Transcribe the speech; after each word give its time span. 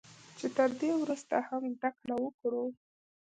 چې 0.37 0.47
تر 0.57 0.69
دې 0.79 0.91
ورسته 1.01 1.35
هم 1.47 1.63
زده 1.77 1.89
کړه 1.99 2.15
وکړو 2.25 2.65